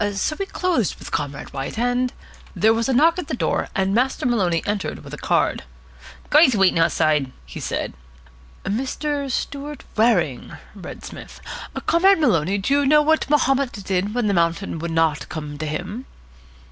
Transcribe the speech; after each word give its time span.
So 0.13 0.35
we 0.39 0.47
closed 0.47 0.97
with 0.97 1.11
Comrade 1.11 1.53
White, 1.53 1.77
and" 1.77 2.11
There 2.55 2.73
was 2.73 2.89
a 2.89 2.93
knock 2.93 3.19
at 3.19 3.27
the 3.27 3.35
door, 3.35 3.67
and 3.75 3.93
Master 3.93 4.25
Maloney 4.25 4.63
entered 4.65 5.03
with 5.03 5.13
a 5.13 5.17
card. 5.19 5.61
"Guy's 6.31 6.55
waiting 6.55 6.79
outside," 6.79 7.31
he 7.45 7.59
said. 7.59 7.93
"Mr. 8.65 9.29
Stewart 9.29 9.83
Waring," 9.95 10.53
read 10.73 11.05
Psmith. 11.05 11.39
"Comrade 11.85 12.17
Maloney, 12.19 12.57
do 12.57 12.73
you 12.73 12.85
know 12.87 13.03
what 13.03 13.29
Mahomet 13.29 13.73
did 13.73 14.15
when 14.15 14.25
the 14.25 14.33
mountain 14.33 14.79
would 14.79 14.89
not 14.89 15.29
come 15.29 15.59
to 15.59 15.67
him?" 15.67 16.07